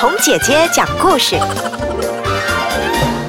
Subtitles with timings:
[0.00, 1.36] 红姐姐讲故事。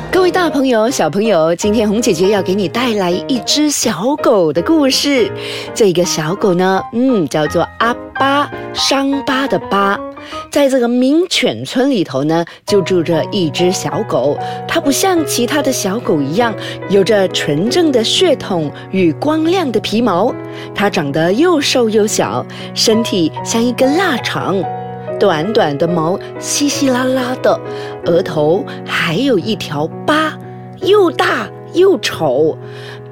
[0.09, 5.29] 各位大朋友、小朋友，今天红姐姐要给你带来一只小狗的故事。
[5.73, 9.99] 这个小狗呢，嗯，叫做阿巴，伤疤的疤。
[10.49, 14.37] 在这个名犬村里头呢，就住着一只小狗。
[14.65, 16.55] 它不像其他的小狗一样，
[16.87, 20.33] 有着纯正的血统与光亮的皮毛。
[20.73, 24.55] 它长得又瘦又小，身体像一根腊肠，
[25.21, 27.61] 短短的毛稀稀拉拉的，
[28.07, 30.33] 额头还有一条疤，
[30.81, 32.57] 又大又丑。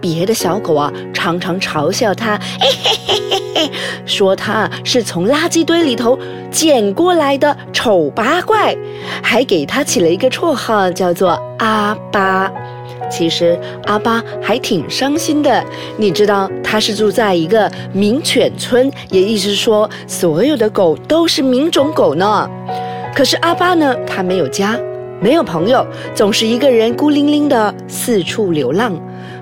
[0.02, 3.72] 别的小狗啊，常常嘲笑它，嘿嘿嘿嘿嘿，
[4.08, 6.18] 说它是从垃圾堆里头
[6.50, 8.76] 捡过来的丑八怪，
[9.22, 12.52] 还给它起了一个绰号，叫做阿巴。
[13.10, 15.64] 其实阿巴还挺伤心的，
[15.98, 22.50] 你知道他是住在一个名犬村，也意思说所有的狗都是名种狗呢。
[23.16, 24.80] 可是阿巴呢，他没有家，
[25.20, 29.00] 没有朋友，总是一个人孤零零的四处流浪。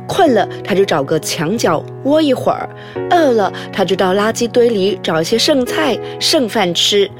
[0.07, 2.65] 困了，他就找个墙角窝一会儿；
[3.11, 7.11] 饿了，他就到垃圾堆里找一些剩菜、剩饭吃。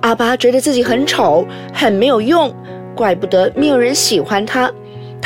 [0.00, 2.54] 阿巴觉得自己很丑，很没有用，
[2.94, 4.70] 怪不得没有人喜欢他。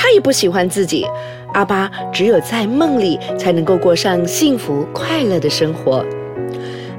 [0.01, 1.06] 他也不喜欢自己。
[1.53, 6.03] 阿巴只有在梦里才能够过上幸福快乐的生活。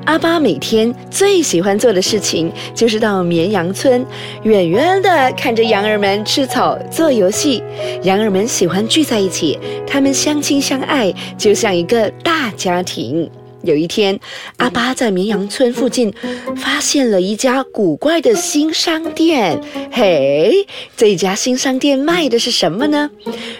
[0.05, 4.05] 阿巴每天最喜欢做的事情就是到绵羊村，
[4.43, 7.63] 远远地看着羊儿们吃草、做游戏。
[8.03, 13.27] 羊儿们喜欢聚在一起，他们相亲相爱，就像一个大家庭。
[13.63, 14.19] 有一天，
[14.57, 16.13] 阿巴在绵羊村附近
[16.55, 19.61] 发现了一家古怪的新商店。
[19.91, 23.09] 嘿，这家新商店卖的是什么呢？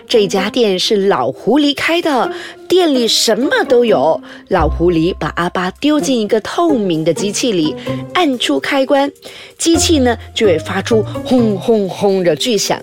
[0.07, 2.33] 这家店是老狐狸开的，
[2.67, 4.21] 店里什么都有。
[4.49, 7.75] 老狐狸把阿巴丢进一个透明的机器里，
[8.13, 9.11] 按出开关，
[9.57, 12.81] 机器呢就会发出轰轰轰的巨响。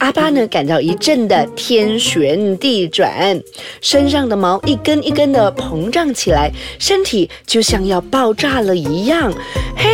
[0.00, 3.38] 阿巴呢感到一阵的天旋地转，
[3.82, 9.30] 身上的毛一根一根的膨胀起来，身体就像要爆炸了一样。
[9.76, 9.90] 嘿，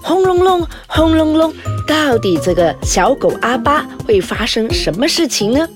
[0.00, 1.52] 轰隆隆，轰隆隆，
[1.86, 5.68] 到底这个小狗阿巴会发生什么事情呢？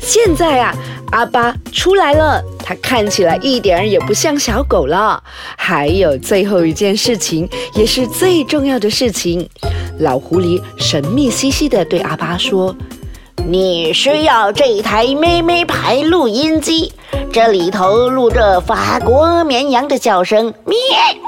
[0.00, 0.74] 现在啊，
[1.12, 5.22] 阿巴出来了，它看起来一点也不像小狗了。
[5.58, 9.46] 还有最后一件事情，也是最重要的事情。
[9.98, 12.74] 老狐狸神秘兮兮地对阿巴说。
[13.46, 16.92] 你需要这台咩咩牌录音机，
[17.32, 20.76] 这里头录着法国绵羊的叫声，咩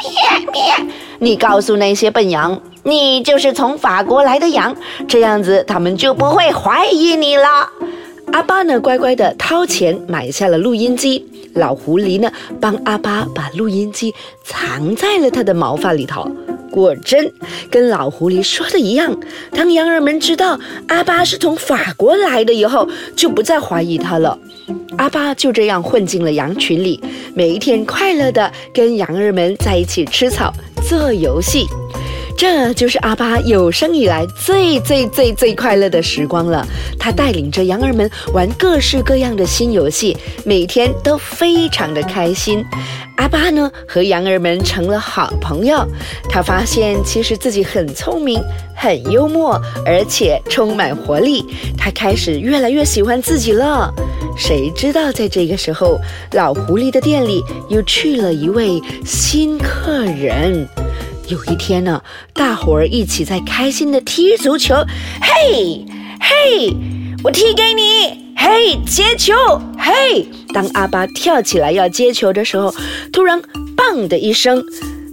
[0.00, 0.95] 咩咩。
[1.19, 4.77] 你告诉那些笨羊，你就是从法国来的羊，
[5.09, 7.69] 这样子他们就不会怀疑你了。
[8.33, 11.29] 阿巴呢，乖乖的掏钱买下了录音机。
[11.55, 12.31] 老狐狸呢，
[12.61, 16.27] 帮阿巴把录音机藏在了他的毛发里头。
[16.72, 17.31] 果真
[17.71, 19.15] 跟老狐狸说的一样，
[19.53, 24.37] 当羊儿们知道阿巴是从法国来的以后，就不再怀疑他了。
[24.97, 26.99] 阿巴就这样混进了羊群里，
[27.34, 30.53] 每一天快乐的跟羊儿们在一起吃草、
[30.88, 31.66] 做游戏。
[32.34, 36.66] 这就是阿巴有生以来最最最最快乐的时光了。
[36.99, 42.65] 他带领着羊儿们玩各式各样的新游戏，每天都非常的开心。
[43.22, 45.87] 阿巴呢和羊儿们成了好朋友。
[46.28, 48.43] 他发现其实自己很聪明、
[48.75, 49.55] 很幽默，
[49.87, 51.44] 而且充满活力。
[51.78, 53.94] 他开始越来越喜欢自己了。
[54.37, 56.00] 谁知道在这个时候，
[56.32, 60.69] 老狐狸的店里又去了一位新客人。
[61.28, 62.03] 有一天呢，
[62.34, 64.75] 大伙儿一起在开心的踢足球。
[65.21, 65.87] 嘿，
[66.21, 66.75] 嘿，
[67.22, 68.22] 我踢给你。
[68.44, 69.32] 嘿，接球。
[69.78, 72.75] 嘿，当阿巴跳起来要接球的时候，
[73.12, 73.41] 突然
[73.76, 74.64] “棒”的一声，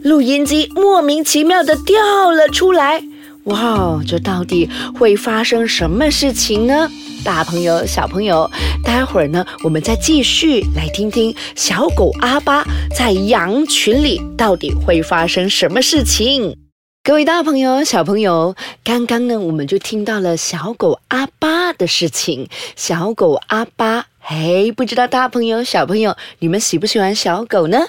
[0.04, 3.04] 录音机莫名其妙的掉了出来。
[3.44, 6.90] 哇，这到底会发生什么事情呢？
[7.24, 8.50] 大朋友、小朋友，
[8.84, 12.66] 待会儿呢，我们再继续来听听小狗阿巴
[12.98, 16.58] 在羊群里到底会发生什么事情。
[17.02, 22.50] 各位大朋友、小朋友，刚刚呢，我们就听到了小狗阿巴的事情。
[22.76, 24.08] 小狗阿巴。
[24.20, 27.80] 嘿，不知道大朋友、小朋友，你们喜不喜欢小狗呢？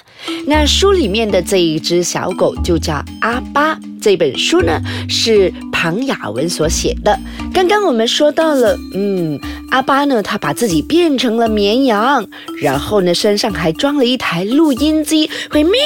[0.47, 3.77] 那书里面的这一只小狗就叫阿巴。
[4.01, 7.17] 这本书呢是庞雅文所写的。
[7.53, 9.39] 刚刚我们说到了，嗯，
[9.69, 12.25] 阿巴呢，他把自己变成了绵羊，
[12.61, 15.79] 然后呢，身上还装了一台录音机，会咩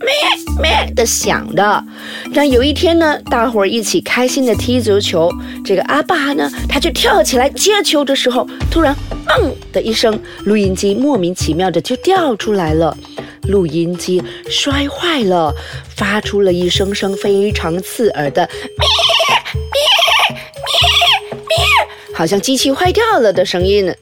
[0.00, 1.84] 咩咩的响的。
[2.32, 5.30] 那有一天呢，大伙儿一起开心的踢足球，
[5.64, 8.96] 这个阿巴呢，他就跳起来接球的时候，突然。
[9.28, 12.96] 砰的一声，录音机莫名其妙的就掉出来了，
[13.48, 15.54] 录音机摔坏了，
[15.96, 18.88] 发出了一声声非常刺耳的咩
[20.30, 23.92] 咩咩咩，好像机器坏掉了的声音。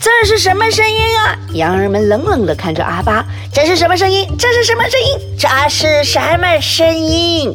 [0.00, 1.38] 这是什么声音啊？
[1.54, 3.24] 羊儿们冷冷地看着阿巴。
[3.54, 4.28] 这是什么声音？
[4.36, 5.36] 这是什么声音？
[5.38, 7.54] 这是什么声音？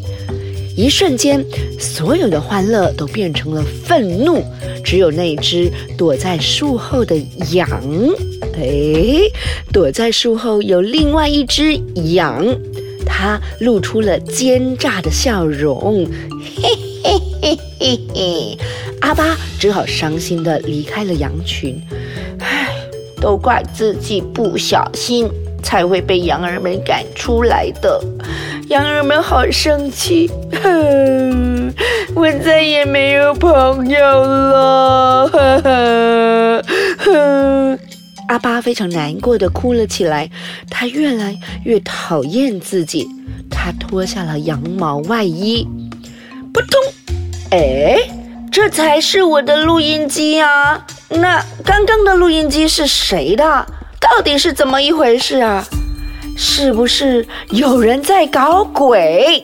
[0.77, 1.43] 一瞬间，
[1.79, 4.43] 所有的欢乐都变成了愤怒。
[4.85, 7.17] 只有那只躲在树后的
[7.51, 7.67] 羊，
[8.53, 9.21] 哎，
[9.73, 11.73] 躲在树后有另外一只
[12.13, 12.45] 羊，
[13.03, 16.05] 它露出了奸诈的笑容。
[16.61, 16.69] 嘿
[17.03, 18.57] 嘿嘿嘿嘿，
[19.01, 21.75] 阿巴只好伤心地离开了羊群。
[22.39, 22.69] 唉
[23.19, 25.27] 都怪自己不小心，
[25.63, 27.99] 才会被羊儿们赶出来的。
[28.69, 30.29] 羊儿们好生气，
[30.61, 31.73] 哼，
[32.13, 35.27] 我再也没有朋友了。
[35.27, 36.63] 哼
[36.97, 37.79] 哼，
[38.27, 40.29] 阿巴非常难过的哭了起来。
[40.69, 43.07] 他越来越讨厌自己。
[43.49, 45.65] 他脱下了羊毛外衣，
[46.53, 46.81] 扑通！
[47.51, 47.97] 哎，
[48.51, 50.85] 这才是我的录音机啊！
[51.09, 53.65] 那刚刚的录音机是谁的？
[53.99, 55.65] 到底是怎么一回事啊？
[56.39, 59.43] 是不是有人在搞鬼？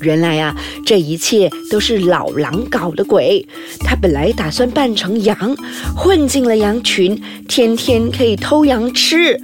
[0.00, 3.46] 原来呀，这一切都是老狼搞的鬼。
[3.80, 5.36] 他本来打算扮成羊，
[5.94, 9.38] 混进了羊群，天天可以偷羊吃。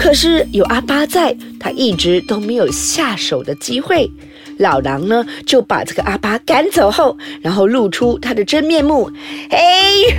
[0.00, 4.10] 可是有阿巴在，他一直都没有下手的机会。
[4.56, 9.10] 老狼呢，就把这个阿巴赶走后，然后露出他的真面目。
[9.50, 9.58] 嘿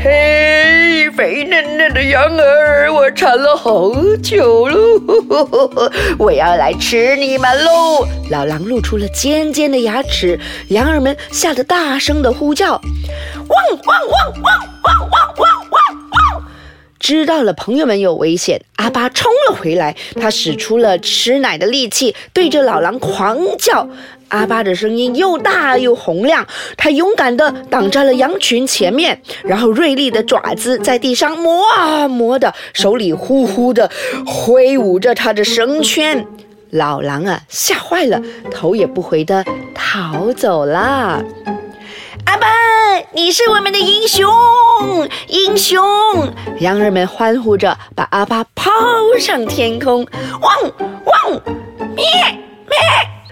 [0.03, 3.91] 嘿，肥嫩嫩的羊儿，我馋了好
[4.21, 8.07] 久喽，我要来吃你们喽！
[8.29, 14.53] 老狼露出了尖尖的牙齿，羊儿们吓得大声的呼叫：汪汪汪汪
[14.83, 15.60] 汪汪汪！
[17.01, 23.89] 知道了朋友们有危险，阿巴冲了回来，他使出了吃奶的力气，对着老狼狂叫。
[24.27, 33.89] 阿巴的声音又大又洪亮，他勇敢地挡在了羊群前面，然后锐利的爪子在地上磨啊磨的，手里呼呼地
[34.25, 36.25] 挥舞着他的绳圈。
[36.69, 38.21] 老狼啊，吓坏了，
[38.51, 39.43] 头也不回地
[39.73, 41.21] 逃走了。
[43.13, 44.25] 你是我们的英雄，
[45.27, 45.83] 英雄！
[46.59, 48.71] 羊儿们欢呼着，把阿巴抛
[49.19, 50.07] 上天空。
[50.41, 50.71] 汪
[51.05, 51.41] 汪，
[51.93, 52.05] 咩
[52.69, 52.77] 咩。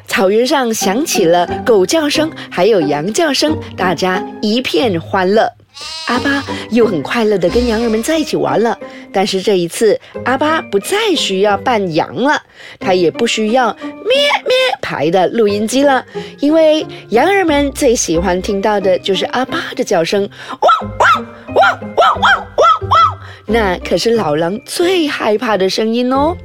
[0.05, 5.49] 草原上响起了狗叫声，还有羊叫声，大家一片欢乐。
[6.07, 8.77] 阿巴又很快乐地跟羊儿们在一起玩了。
[9.11, 12.41] 但是这一次，阿巴不再需要扮羊了，
[12.79, 16.05] 他也不需要咩咩牌的录音机了，
[16.39, 26.35] 因为羊儿们最喜欢听到的就是阿巴的叫声，汪汪汪汪汪汪汪，那可是老狼最害怕的声音哦。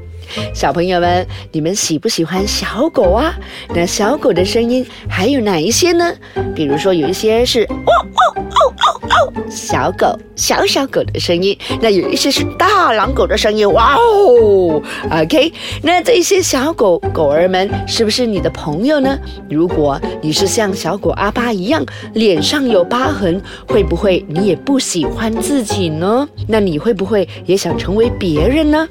[0.54, 3.34] 小朋友们，你们喜不喜欢小狗啊？
[3.74, 6.14] 那小狗的声音还有哪一些呢？
[6.54, 8.43] 比如说，有一些是哦哦
[8.78, 19.18] 哦哦，小狗小小狗的声音；那有一些是大狼狗的声音，哇哦！OK，那这些小狗狗儿们是不是你的朋友呢？
[19.48, 21.84] 如果你是像小狗阿巴一样，
[22.14, 26.26] 脸上有疤痕，会不会你也不喜欢自己呢？
[26.48, 28.88] 那你会不会也想成为别人呢？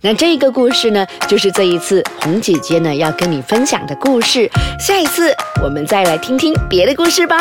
[0.00, 4.50] 那这个故事呢，就是这一次红姐姐呢要跟你分享的故事。
[4.80, 7.36] 下一次我们再来听听别的故事吧。